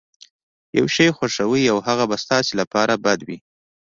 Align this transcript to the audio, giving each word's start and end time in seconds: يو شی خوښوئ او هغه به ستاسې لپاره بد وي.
يو 0.77 0.85
شی 0.95 1.07
خوښوئ 1.17 1.63
او 1.73 1.77
هغه 1.87 2.03
به 2.09 2.17
ستاسې 2.23 2.53
لپاره 2.61 2.93
بد 3.05 3.19
وي. 3.27 3.37